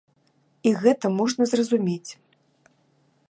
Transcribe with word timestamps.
І 0.69 0.71
гэта 0.85 1.11
можна 1.19 1.43
зразумець. 1.51 2.11